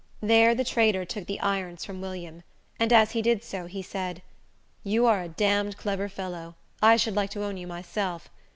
[0.23, 2.41] There the trader took the irons from William,
[2.79, 4.23] and as he did so, he said,
[4.83, 6.55] "You are a damned clever fellow.
[6.81, 8.27] I should like to own you myself.